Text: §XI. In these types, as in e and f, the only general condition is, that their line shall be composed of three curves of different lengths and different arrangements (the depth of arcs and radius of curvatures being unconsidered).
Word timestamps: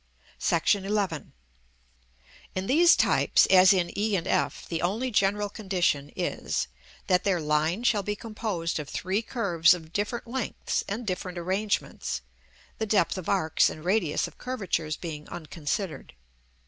§XI. 0.65 1.25
In 2.55 2.65
these 2.65 2.95
types, 2.95 3.45
as 3.51 3.71
in 3.71 3.95
e 3.95 4.15
and 4.15 4.25
f, 4.25 4.67
the 4.67 4.81
only 4.81 5.11
general 5.11 5.47
condition 5.47 6.09
is, 6.15 6.67
that 7.05 7.23
their 7.23 7.39
line 7.39 7.83
shall 7.83 8.01
be 8.01 8.15
composed 8.15 8.79
of 8.79 8.89
three 8.89 9.21
curves 9.21 9.75
of 9.75 9.93
different 9.93 10.25
lengths 10.25 10.83
and 10.87 11.05
different 11.05 11.37
arrangements 11.37 12.23
(the 12.79 12.87
depth 12.87 13.15
of 13.15 13.29
arcs 13.29 13.69
and 13.69 13.85
radius 13.85 14.27
of 14.27 14.39
curvatures 14.39 14.97
being 14.97 15.29
unconsidered). 15.29 16.15